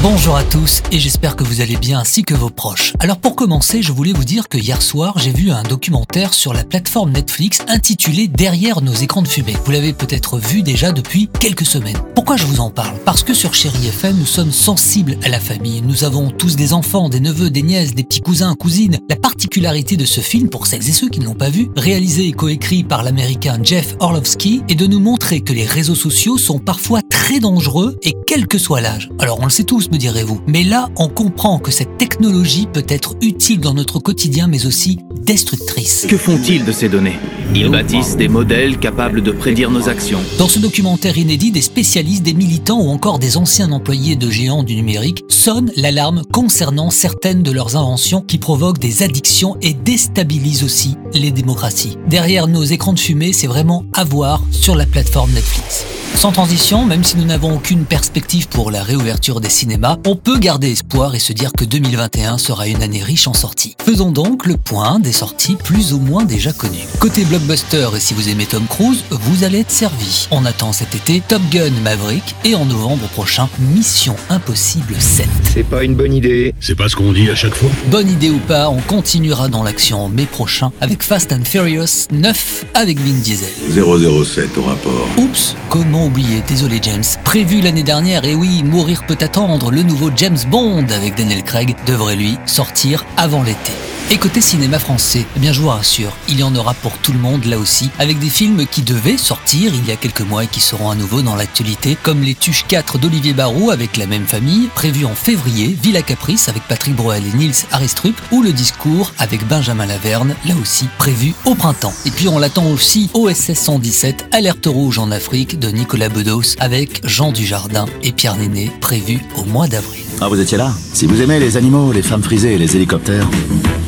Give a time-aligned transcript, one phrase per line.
[0.00, 2.92] Bonjour à tous et j'espère que vous allez bien ainsi que vos proches.
[3.00, 6.54] Alors pour commencer, je voulais vous dire que hier soir, j'ai vu un documentaire sur
[6.54, 9.56] la plateforme Netflix intitulé Derrière nos écrans de fumée.
[9.64, 11.98] Vous l'avez peut-être vu déjà depuis quelques semaines.
[12.14, 12.96] Pourquoi je vous en parle?
[13.04, 15.82] Parce que sur Chéri FM, nous sommes sensibles à la famille.
[15.82, 18.98] Nous avons tous des enfants, des neveux, des nièces, des petits cousins, cousines.
[19.08, 22.28] La particularité de ce film, pour celles et ceux qui ne l'ont pas vu, réalisé
[22.28, 26.60] et coécrit par l'américain Jeff Orlovsky, est de nous montrer que les réseaux sociaux sont
[26.60, 29.10] parfois très dangereux et quel que soit l'âge.
[29.18, 30.40] Alors on le sait tous, me direz-vous.
[30.46, 34.98] Mais là, on comprend que cette technologie peut être utile dans notre quotidien, mais aussi
[35.22, 36.06] destructrice.
[36.08, 37.18] Que font-ils de ces données?
[37.54, 40.20] Ils bâtissent des modèles capables de prédire nos actions.
[40.36, 44.62] Dans ce documentaire inédit, des spécialistes, des militants ou encore des anciens employés de géants
[44.62, 50.62] du numérique sonnent l'alarme concernant certaines de leurs inventions qui provoquent des addictions et déstabilisent
[50.62, 51.96] aussi les démocraties.
[52.06, 55.86] Derrière nos écrans de fumée, c'est vraiment à voir sur la plateforme Netflix.
[56.18, 60.38] Sans transition, même si nous n'avons aucune perspective pour la réouverture des cinémas, on peut
[60.38, 63.76] garder espoir et se dire que 2021 sera une année riche en sorties.
[63.84, 66.88] Faisons donc le point des sorties plus ou moins déjà connues.
[66.98, 70.28] Côté blockbuster, et si vous aimez Tom Cruise, vous allez être servi.
[70.30, 75.28] On attend cet été Top Gun Maverick et en novembre prochain Mission Impossible 7.
[75.52, 76.54] C'est pas une bonne idée.
[76.60, 79.62] C'est pas ce qu'on dit à chaque fois Bonne idée ou pas, on continuera dans
[79.62, 83.48] l'action en mai prochain avec Fast and Furious 9 avec Vin Diesel.
[83.70, 85.08] 007 au rapport.
[85.18, 87.04] Oups, comment oublier, désolé James.
[87.24, 91.76] Prévu l'année dernière, et oui, mourir peut attendre, le nouveau James Bond avec Daniel Craig
[91.86, 93.72] devrait lui sortir avant l'été.
[94.10, 97.12] Et côté cinéma français, eh bien je vous rassure, il y en aura pour tout
[97.12, 100.44] le monde là aussi, avec des films qui devaient sortir il y a quelques mois
[100.44, 104.06] et qui seront à nouveau dans l'actualité, comme Les Tuches 4 d'Olivier Barrault avec la
[104.06, 108.52] même famille, prévu en février, Villa Caprice avec Patrick Broel et Nils Aristrup, ou Le
[108.52, 111.92] Discours avec Benjamin Laverne, là aussi prévu au printemps.
[112.06, 117.06] Et puis on l'attend aussi OSS 117, Alerte rouge en Afrique de Nicolas Bedos avec
[117.06, 120.04] Jean Dujardin et Pierre Néné, prévu au mois d'avril.
[120.20, 120.72] Ah, vous étiez là?
[120.94, 123.28] Si vous aimez les animaux, les femmes frisées et les hélicoptères,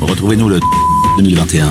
[0.01, 0.61] retrouvez-nous le
[1.17, 1.71] 2021.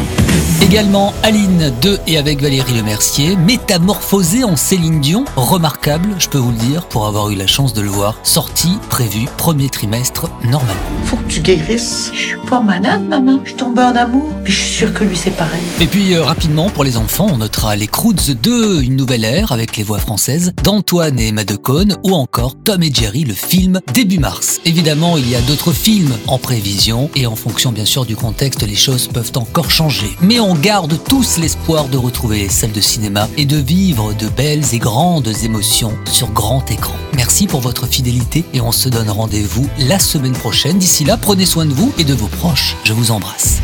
[0.62, 6.52] Également Aline 2 et avec Valérie Lemercier, métamorphosée en Céline Dion, remarquable, je peux vous
[6.52, 10.74] le dire, pour avoir eu la chance de le voir, sortie prévue premier trimestre normalement.
[11.06, 12.12] Faut que tu guérisses.
[12.14, 13.40] Je suis pas malade, maman.
[13.46, 14.30] Je tombe en amour.
[14.44, 15.62] Puis je suis sûre que lui, c'est pareil.
[15.80, 19.52] Et puis euh, rapidement, pour les enfants, on notera Les Croods 2, une nouvelle ère
[19.52, 23.80] avec les voix françaises d'Antoine et Emma Decaune, ou encore Tom et Jerry, le film
[23.94, 24.60] début mars.
[24.66, 28.62] Évidemment, il y a d'autres films en prévision, et en fonction bien sûr du contexte,
[28.62, 30.12] les choses peuvent encore changer.
[30.22, 34.28] Mais on garde tous l'espoir de retrouver les salles de cinéma et de vivre de
[34.28, 36.96] belles et grandes émotions sur grand écran.
[37.14, 40.78] Merci pour votre fidélité et on se donne rendez-vous la semaine prochaine.
[40.78, 42.76] D'ici là, prenez soin de vous et de vos proches.
[42.84, 43.60] Je vous embrasse.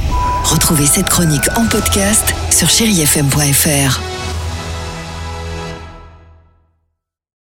[0.46, 4.15] Retrouvez cette chronique en podcast sur chérifm.fr.